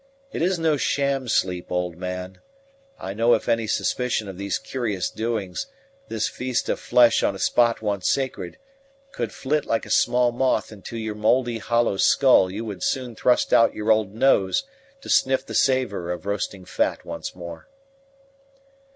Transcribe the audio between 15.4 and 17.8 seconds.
the savour of roasting fat once more."